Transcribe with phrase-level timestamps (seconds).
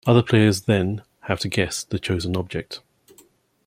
[0.07, 2.79] Other players then have to guess the chosen object.